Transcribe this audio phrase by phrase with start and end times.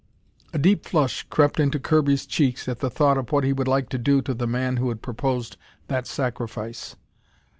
[0.51, 3.99] A deep flush crept into Kirby's cheeks at thought of what he would like to
[3.99, 5.57] do to the man who had proposed
[5.89, 6.95] that sacrifice.